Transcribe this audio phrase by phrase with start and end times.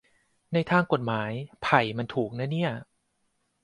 [0.53, 1.31] ในทางกฎหมาย
[1.63, 2.71] ไผ่มันถูกนะเนี่ย